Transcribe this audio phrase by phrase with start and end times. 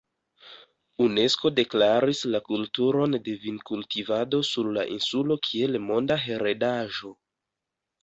[1.07, 7.19] Unesko deklaris la kulturon de vinkultivado sur la insulo kiel monda heredaĵo.